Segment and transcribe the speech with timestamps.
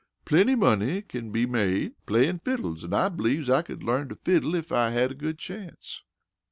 [0.25, 4.55] "Plenty money kin be made playin' fiddles, an' I b'lieves I could learn to fiddle
[4.55, 6.01] ef I had a good chance."